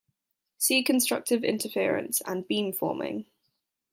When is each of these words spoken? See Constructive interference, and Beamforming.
See 0.57 0.81
Constructive 0.81 1.43
interference, 1.43 2.21
and 2.25 2.47
Beamforming. 2.47 3.25